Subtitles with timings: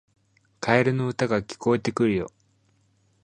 [0.59, 2.31] カエルの歌が聞こえてくるよ